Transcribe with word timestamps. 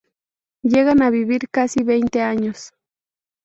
Llegan 0.63 1.03
a 1.03 1.11
vivir 1.11 1.47
casi 1.49 1.83
veinte 1.83 2.21
años. 2.23 2.73